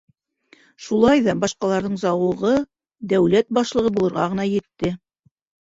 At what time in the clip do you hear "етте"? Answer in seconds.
4.57-4.95